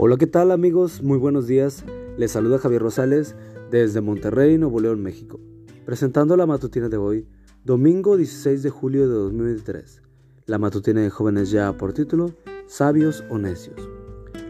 [0.00, 1.02] Hola, ¿qué tal amigos?
[1.02, 1.84] Muy buenos días.
[2.16, 3.34] Les saluda Javier Rosales
[3.68, 5.40] desde Monterrey, Nuevo León, México,
[5.84, 7.26] presentando la matutina de hoy,
[7.64, 10.02] domingo 16 de julio de 2023.
[10.46, 12.32] La matutina de jóvenes ya por título,
[12.68, 13.90] Sabios o Necios.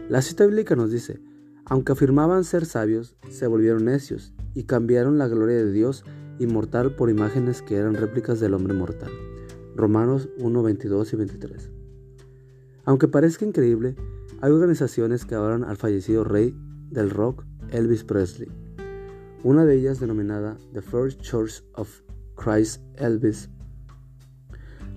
[0.07, 1.19] La cita bíblica nos dice,
[1.65, 6.03] aunque afirmaban ser sabios, se volvieron necios y cambiaron la gloria de Dios
[6.37, 9.09] inmortal por imágenes que eran réplicas del hombre mortal.
[9.75, 11.71] Romanos 1, 22 y 23.
[12.85, 13.95] Aunque parezca increíble,
[14.41, 16.55] hay organizaciones que adoran al fallecido rey
[16.89, 18.49] del rock, Elvis Presley.
[19.43, 22.01] Una de ellas, denominada The First Church of
[22.35, 23.49] Christ Elvis,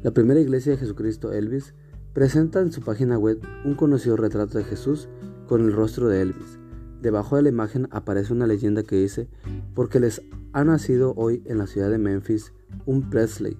[0.02, 1.74] la primera iglesia de Jesucristo Elvis,
[2.12, 5.08] presenta en su página web un conocido retrato de Jesús
[5.48, 6.58] con el rostro de Elvis.
[7.00, 9.28] Debajo de la imagen aparece una leyenda que dice,
[9.74, 10.22] porque les
[10.52, 12.52] ha nacido hoy en la ciudad de Memphis
[12.86, 13.56] un Presley,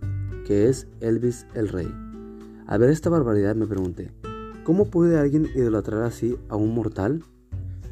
[0.47, 1.93] que es Elvis el Rey.
[2.67, 4.13] Al ver esta barbaridad me pregunté,
[4.65, 7.25] ¿Cómo puede alguien idolatrar así a un mortal?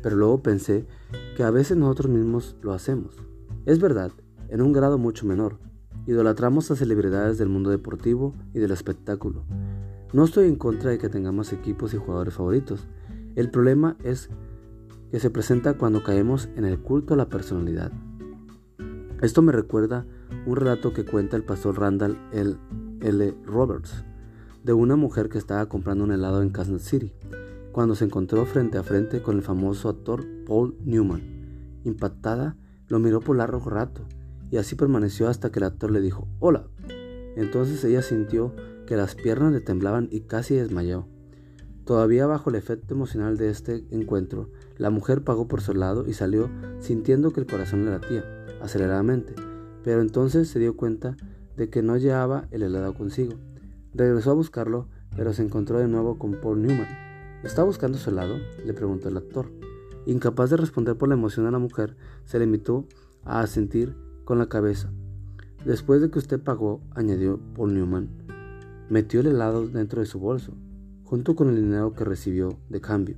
[0.03, 0.87] Pero luego pensé
[1.37, 3.17] que a veces nosotros mismos lo hacemos.
[3.67, 4.13] Es verdad,
[4.49, 5.59] en un grado mucho menor.
[6.07, 9.43] Idolatramos a celebridades del mundo deportivo y del espectáculo.
[10.13, 12.87] No estoy en contra de que tengamos equipos y jugadores favoritos.
[13.35, 14.31] El problema es
[15.11, 17.91] que se presenta cuando caemos en el culto a la personalidad.
[19.23, 20.07] Esto me recuerda
[20.47, 23.35] un relato que cuenta el pastor Randall L.
[23.45, 24.05] Roberts
[24.65, 27.13] de una mujer que estaba comprando un helado en Kansas City,
[27.73, 31.23] cuando se encontró frente a frente con el famoso actor Paul Newman.
[31.85, 32.57] Impactada,
[32.89, 34.03] lo miró por largo rato,
[34.51, 36.67] y así permaneció hasta que el actor le dijo, Hola.
[37.37, 38.55] Entonces ella sintió
[38.87, 41.07] que las piernas le temblaban y casi desmayó.
[41.85, 46.13] Todavía bajo el efecto emocional de este encuentro, la mujer pagó por su helado y
[46.13, 48.25] salió sintiendo que el corazón le latía
[48.61, 49.35] aceleradamente,
[49.85, 51.17] pero entonces se dio cuenta
[51.57, 53.35] de que no llevaba el helado consigo
[53.95, 56.89] Regresó a buscarlo, pero se encontró de nuevo con Paul Newman.
[57.43, 58.37] ¿Está buscando su helado?
[58.65, 59.51] le preguntó el actor.
[60.07, 62.87] Incapaz de responder por la emoción a la mujer, se limitó
[63.25, 64.93] a asentir con la cabeza.
[65.65, 68.09] Después de que usted pagó, añadió Paul Newman,
[68.89, 70.55] metió el helado dentro de su bolso,
[71.05, 73.17] junto con el dinero que recibió de cambio.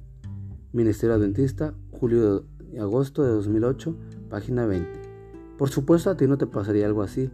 [0.72, 3.94] Ministerio Adventista, julio y agosto de 2008,
[4.30, 4.88] página 20.
[5.58, 7.30] Por supuesto a ti no te pasaría algo así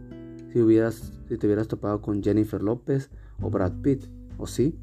[0.51, 3.09] si, hubieras, si te hubieras topado con Jennifer López
[3.41, 4.05] o Brad Pitt,
[4.37, 4.77] ¿o sí?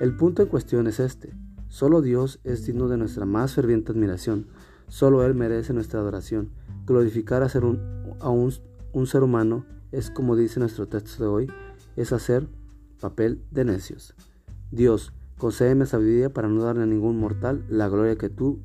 [0.00, 1.34] El punto en cuestión es este.
[1.68, 4.46] Solo Dios es digno de nuestra más ferviente admiración.
[4.88, 6.50] Solo Él merece nuestra adoración.
[6.86, 7.80] Glorificar a, ser un,
[8.20, 8.52] a un,
[8.92, 11.52] un ser humano es, como dice nuestro texto de hoy,
[11.96, 12.48] es hacer
[13.00, 14.14] papel de necios.
[14.70, 18.60] Dios, concédeme sabiduría para no darle a ningún mortal la gloria que tú,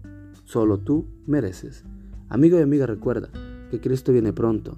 [0.46, 1.84] solo tú, mereces.
[2.30, 3.30] Amigo y amiga, recuerda
[3.70, 4.78] que Cristo viene pronto